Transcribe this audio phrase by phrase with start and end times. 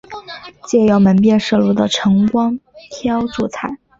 [0.65, 2.59] 借由门边射入的晨光
[2.89, 3.77] 挑著菜